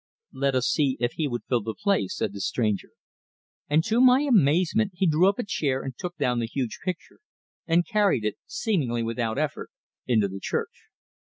"Let 0.33 0.55
us 0.55 0.65
see 0.67 0.97
if 0.99 1.11
he 1.11 1.27
would 1.27 1.43
fill 1.47 1.61
the 1.61 1.75
place," 1.75 2.17
said 2.17 2.33
the 2.33 2.41
stranger; 2.41 2.89
and 3.69 3.83
to 3.83 4.01
my 4.01 4.21
amazement 4.21 4.93
he 4.95 5.05
drew 5.05 5.29
up 5.29 5.37
a 5.37 5.43
chair, 5.45 5.83
and 5.83 5.95
took 5.95 6.17
down 6.17 6.39
the 6.39 6.47
huge 6.47 6.79
picture, 6.83 7.19
and 7.67 7.87
carried 7.87 8.25
it, 8.25 8.37
seemingly 8.47 9.03
without 9.03 9.37
effort, 9.37 9.69
into 10.07 10.27
the 10.27 10.39
church. 10.39 10.85